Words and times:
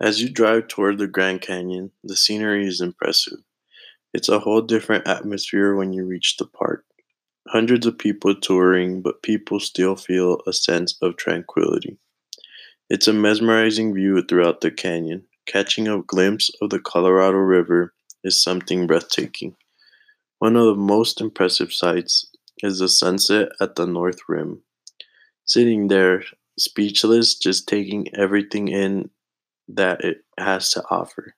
As 0.00 0.22
you 0.22 0.30
drive 0.30 0.68
toward 0.68 0.96
the 0.96 1.06
Grand 1.06 1.42
Canyon, 1.42 1.90
the 2.02 2.16
scenery 2.16 2.66
is 2.66 2.80
impressive. 2.80 3.40
It's 4.14 4.30
a 4.30 4.38
whole 4.38 4.62
different 4.62 5.06
atmosphere 5.06 5.74
when 5.74 5.92
you 5.92 6.06
reach 6.06 6.38
the 6.38 6.46
park. 6.46 6.86
Hundreds 7.48 7.84
of 7.84 7.98
people 7.98 8.34
touring, 8.34 9.02
but 9.02 9.22
people 9.22 9.60
still 9.60 9.96
feel 9.96 10.40
a 10.46 10.54
sense 10.54 10.96
of 11.02 11.18
tranquility. 11.18 11.98
It's 12.88 13.08
a 13.08 13.12
mesmerizing 13.12 13.92
view 13.94 14.22
throughout 14.22 14.62
the 14.62 14.70
canyon. 14.70 15.26
Catching 15.44 15.86
a 15.86 16.02
glimpse 16.02 16.50
of 16.62 16.70
the 16.70 16.80
Colorado 16.80 17.36
River 17.36 17.92
is 18.24 18.40
something 18.40 18.86
breathtaking. 18.86 19.54
One 20.38 20.56
of 20.56 20.64
the 20.64 20.76
most 20.76 21.20
impressive 21.20 21.74
sights 21.74 22.24
is 22.62 22.78
the 22.78 22.88
sunset 22.88 23.50
at 23.60 23.76
the 23.76 23.86
North 23.86 24.20
Rim. 24.28 24.62
Sitting 25.44 25.88
there, 25.88 26.24
speechless, 26.58 27.34
just 27.34 27.68
taking 27.68 28.08
everything 28.14 28.68
in 28.68 29.10
that 29.74 30.04
it 30.04 30.24
has 30.38 30.70
to 30.72 30.82
offer. 30.90 31.34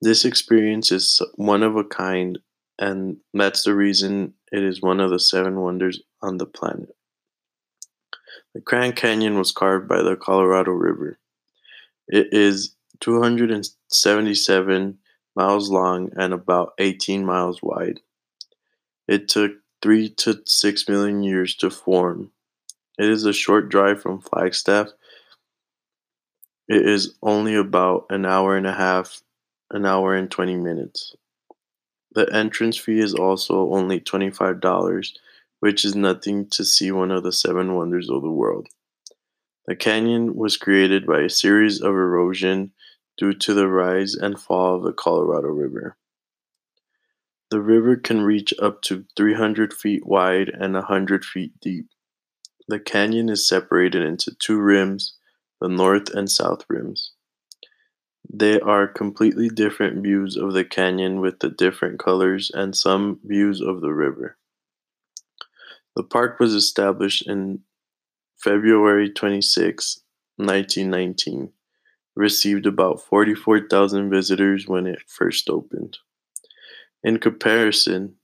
This 0.00 0.24
experience 0.24 0.90
is 0.90 1.22
one 1.36 1.62
of 1.62 1.76
a 1.76 1.84
kind, 1.84 2.38
and 2.78 3.18
that's 3.32 3.62
the 3.62 3.74
reason 3.74 4.34
it 4.50 4.62
is 4.62 4.82
one 4.82 5.00
of 5.00 5.10
the 5.10 5.20
seven 5.20 5.60
wonders 5.60 6.00
on 6.20 6.38
the 6.38 6.46
planet. 6.46 6.96
The 8.54 8.60
Grand 8.60 8.96
Canyon 8.96 9.38
was 9.38 9.52
carved 9.52 9.88
by 9.88 10.02
the 10.02 10.16
Colorado 10.16 10.72
River. 10.72 11.18
It 12.08 12.28
is 12.32 12.74
277 13.00 14.98
miles 15.34 15.70
long 15.70 16.10
and 16.16 16.34
about 16.34 16.74
18 16.78 17.24
miles 17.24 17.62
wide. 17.62 18.00
It 19.08 19.28
took 19.28 19.52
3 19.80 20.10
to 20.10 20.40
6 20.44 20.88
million 20.88 21.22
years 21.22 21.54
to 21.56 21.70
form. 21.70 22.30
It 22.98 23.08
is 23.08 23.24
a 23.24 23.32
short 23.32 23.68
drive 23.68 24.02
from 24.02 24.20
Flagstaff. 24.20 24.88
It 26.72 26.88
is 26.88 27.16
only 27.22 27.54
about 27.54 28.06
an 28.08 28.24
hour 28.24 28.56
and 28.56 28.66
a 28.66 28.72
half 28.72 29.20
an 29.72 29.84
hour 29.84 30.14
and 30.14 30.30
20 30.30 30.56
minutes. 30.56 31.14
The 32.14 32.26
entrance 32.34 32.78
fee 32.78 32.98
is 32.98 33.12
also 33.12 33.70
only 33.74 34.00
$25, 34.00 35.12
which 35.60 35.84
is 35.84 35.94
nothing 35.94 36.48
to 36.52 36.64
see 36.64 36.90
one 36.90 37.10
of 37.10 37.24
the 37.24 37.32
seven 37.32 37.74
wonders 37.74 38.08
of 38.08 38.22
the 38.22 38.30
world. 38.30 38.68
The 39.66 39.76
canyon 39.76 40.34
was 40.34 40.56
created 40.56 41.06
by 41.06 41.20
a 41.20 41.28
series 41.28 41.82
of 41.82 41.90
erosion 41.90 42.72
due 43.18 43.34
to 43.34 43.52
the 43.52 43.68
rise 43.68 44.14
and 44.14 44.40
fall 44.40 44.76
of 44.76 44.82
the 44.82 44.94
Colorado 44.94 45.48
River. 45.48 45.98
The 47.50 47.60
river 47.60 47.96
can 47.96 48.22
reach 48.22 48.54
up 48.58 48.80
to 48.84 49.04
300 49.14 49.74
feet 49.74 50.06
wide 50.06 50.48
and 50.48 50.72
100 50.72 51.22
feet 51.22 51.52
deep. 51.60 51.88
The 52.66 52.80
canyon 52.80 53.28
is 53.28 53.46
separated 53.46 54.00
into 54.00 54.34
two 54.40 54.58
rims, 54.58 55.18
the 55.62 55.68
north 55.68 56.10
and 56.10 56.28
south 56.28 56.64
rims. 56.68 57.12
They 58.28 58.58
are 58.58 58.88
completely 58.88 59.48
different 59.48 60.02
views 60.02 60.36
of 60.36 60.54
the 60.54 60.64
canyon 60.64 61.20
with 61.20 61.38
the 61.38 61.50
different 61.50 62.00
colors 62.00 62.50
and 62.52 62.76
some 62.76 63.20
views 63.22 63.60
of 63.60 63.80
the 63.80 63.92
river. 63.92 64.36
The 65.94 66.02
park 66.02 66.40
was 66.40 66.52
established 66.52 67.28
in 67.28 67.60
February 68.42 69.08
26, 69.08 70.00
1919. 70.36 71.52
Received 72.16 72.66
about 72.66 73.00
44,000 73.00 74.10
visitors 74.10 74.66
when 74.66 74.88
it 74.88 74.98
first 75.06 75.48
opened. 75.48 75.98
In 77.04 77.18
comparison, 77.18 78.16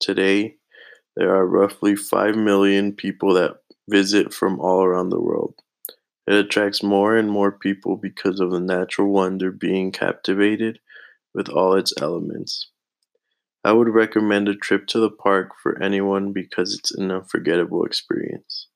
today 0.00 0.58
there 1.16 1.34
are 1.34 1.44
roughly 1.44 1.96
5 1.96 2.36
million 2.36 2.92
people 2.92 3.34
that 3.34 3.56
visit 3.88 4.32
from 4.32 4.60
all 4.60 4.84
around 4.84 5.08
the 5.08 5.20
world. 5.20 5.63
It 6.26 6.34
attracts 6.34 6.82
more 6.82 7.16
and 7.16 7.30
more 7.30 7.52
people 7.52 7.96
because 7.96 8.40
of 8.40 8.50
the 8.50 8.60
natural 8.60 9.12
wonder 9.12 9.50
being 9.50 9.92
captivated 9.92 10.78
with 11.34 11.48
all 11.48 11.74
its 11.74 11.92
elements. 12.00 12.70
I 13.62 13.72
would 13.72 13.88
recommend 13.88 14.48
a 14.48 14.54
trip 14.54 14.86
to 14.88 15.00
the 15.00 15.10
park 15.10 15.52
for 15.62 15.82
anyone 15.82 16.32
because 16.32 16.74
it's 16.74 16.94
an 16.94 17.10
unforgettable 17.10 17.84
experience. 17.84 18.68